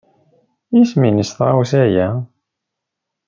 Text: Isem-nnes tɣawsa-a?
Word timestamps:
Isem-nnes 0.79 1.31
tɣawsa-a? 1.31 2.07